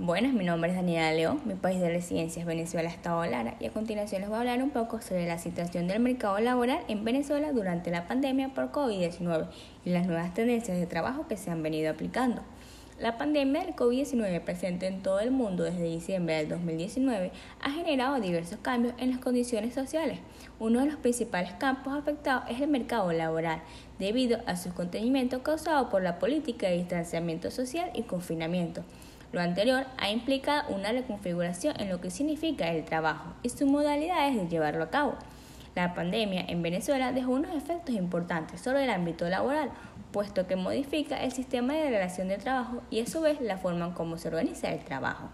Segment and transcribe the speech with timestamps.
[0.00, 3.66] Buenas, mi nombre es Daniela León, mi país de residencia es Venezuela, Estado Lara, y
[3.66, 7.02] a continuación les voy a hablar un poco sobre la situación del mercado laboral en
[7.02, 9.48] Venezuela durante la pandemia por COVID-19
[9.84, 12.42] y las nuevas tendencias de trabajo que se han venido aplicando.
[13.00, 18.20] La pandemia del COVID-19 presente en todo el mundo desde diciembre del 2019 ha generado
[18.20, 20.20] diversos cambios en las condiciones sociales.
[20.60, 23.62] Uno de los principales campos afectados es el mercado laboral,
[23.98, 28.84] debido a su contenimiento causado por la política de distanciamiento social y confinamiento.
[29.30, 34.36] Lo anterior ha implicado una reconfiguración en lo que significa el trabajo y sus modalidades
[34.36, 35.16] de llevarlo a cabo.
[35.74, 39.70] La pandemia en Venezuela dejó unos efectos importantes sobre el ámbito laboral,
[40.12, 43.84] puesto que modifica el sistema de relación de trabajo y a su vez la forma
[43.84, 45.28] en cómo se organiza el trabajo.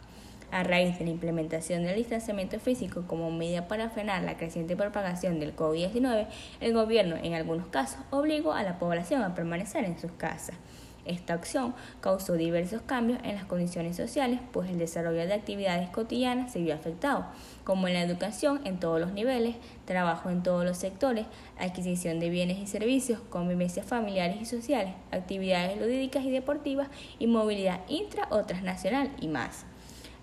[0.50, 5.38] A raíz de la implementación del distanciamiento físico como medida para frenar la creciente propagación
[5.38, 6.26] del COVID-19,
[6.60, 10.56] el gobierno en algunos casos obligó a la población a permanecer en sus casas.
[11.04, 16.52] Esta acción causó diversos cambios en las condiciones sociales, pues el desarrollo de actividades cotidianas
[16.52, 17.26] se vio afectado,
[17.62, 21.26] como en la educación en todos los niveles, trabajo en todos los sectores,
[21.58, 26.88] adquisición de bienes y servicios, convivencias familiares y sociales, actividades lúdicas y deportivas
[27.18, 29.66] y movilidad intra o transnacional y más.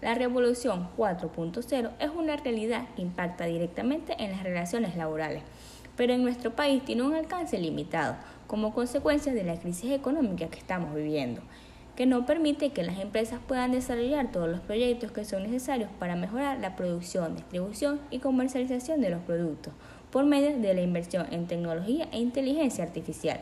[0.02, 5.44] La revolución 4.0 es una realidad que impacta directamente en las relaciones laborales,
[5.96, 8.16] pero en nuestro país tiene un alcance limitado
[8.48, 11.42] como consecuencia de la crisis económica que estamos viviendo,
[11.96, 16.16] que no permite que las empresas puedan desarrollar todos los proyectos que son necesarios para
[16.16, 19.74] mejorar la producción, distribución y comercialización de los productos
[20.12, 23.42] por medio de la inversión en tecnología e inteligencia artificial.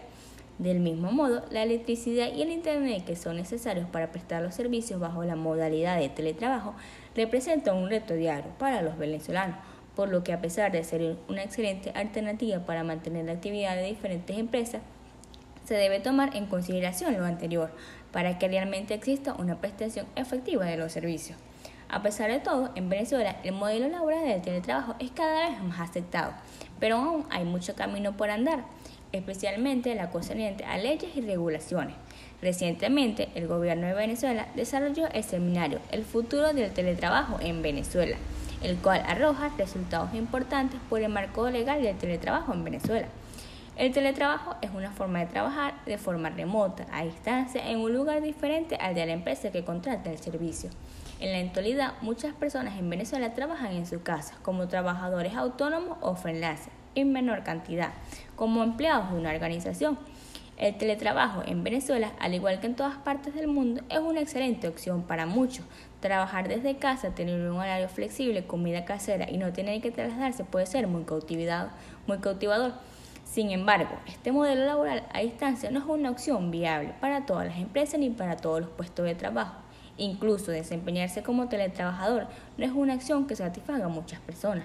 [0.59, 4.99] Del mismo modo, la electricidad y el Internet que son necesarios para prestar los servicios
[4.99, 6.73] bajo la modalidad de teletrabajo
[7.15, 9.55] representan un reto diario para los venezolanos,
[9.99, 13.83] por lo que a pesar de ser una excelente alternativa para mantener la actividad de
[13.83, 14.81] diferentes empresas,
[15.65, 17.69] se debe tomar en consideración lo anterior
[18.13, 21.37] para que realmente exista una prestación efectiva de los servicios.
[21.89, 25.81] A pesar de todo, en Venezuela el modelo laboral del teletrabajo es cada vez más
[25.81, 26.31] aceptado,
[26.79, 28.63] pero aún hay mucho camino por andar,
[29.11, 31.95] especialmente la concerniente a leyes y regulaciones.
[32.41, 38.15] Recientemente, el gobierno de Venezuela desarrolló el seminario El futuro del teletrabajo en Venezuela,
[38.61, 43.07] el cual arroja resultados importantes por el marco legal del teletrabajo en Venezuela.
[43.77, 48.21] El teletrabajo es una forma de trabajar de forma remota, a distancia, en un lugar
[48.21, 50.69] diferente al de la empresa que contrata el servicio.
[51.21, 56.15] En la actualidad, muchas personas en Venezuela trabajan en sus casas como trabajadores autónomos o
[56.15, 57.91] freelancers, en menor cantidad,
[58.35, 59.97] como empleados de una organización.
[60.59, 64.67] El teletrabajo en Venezuela, al igual que en todas partes del mundo, es una excelente
[64.67, 65.65] opción para muchos.
[66.01, 70.65] Trabajar desde casa, tener un horario flexible, comida casera y no tener que trasladarse puede
[70.65, 71.05] ser muy.
[72.07, 72.73] Muy cautivador.
[73.23, 77.57] Sin embargo, este modelo laboral a distancia no es una opción viable para todas las
[77.57, 79.53] empresas ni para todos los puestos de trabajo.
[79.99, 82.27] Incluso desempeñarse como teletrabajador
[82.57, 84.63] no es una acción que satisfaga a muchas personas.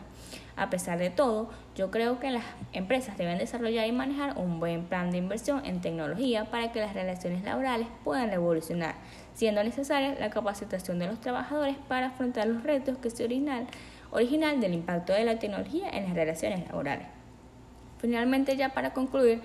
[0.57, 4.85] A pesar de todo, yo creo que las empresas deben desarrollar y manejar un buen
[4.85, 8.95] plan de inversión en tecnología para que las relaciones laborales puedan revolucionar,
[9.35, 14.75] siendo necesaria la capacitación de los trabajadores para afrontar los retos que se original del
[14.75, 17.09] impacto de la tecnología en las relaciones laborales.
[17.99, 19.43] Finalmente, ya para concluir,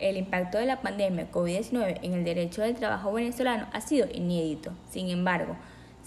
[0.00, 4.72] el impacto de la pandemia COVID-19 en el derecho del trabajo venezolano ha sido inédito.
[4.90, 5.56] Sin embargo,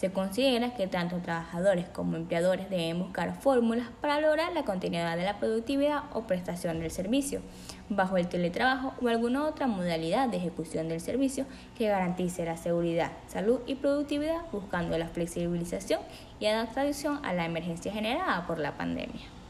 [0.02, 5.26] se considera que tanto trabajadores como empleadores deben buscar fórmulas para lograr la continuidad de
[5.26, 7.42] la productividad o prestación del servicio,
[7.88, 11.46] bajo el teletrabajo o alguna otra modalidad de ejecución del servicio
[11.78, 16.02] que garantice la seguridad, salud y productividad buscando la flexibilización
[16.40, 19.41] y adaptación a la emergencia generada por la pandemia.